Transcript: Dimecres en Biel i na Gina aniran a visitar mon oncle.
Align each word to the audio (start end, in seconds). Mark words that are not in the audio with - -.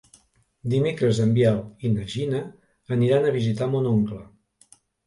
Dimecres 0.73 1.19
en 1.27 1.35
Biel 1.35 1.61
i 1.89 1.93
na 1.99 2.09
Gina 2.17 2.43
aniran 2.99 3.29
a 3.31 3.39
visitar 3.41 3.73
mon 3.77 3.95
oncle. 3.97 4.25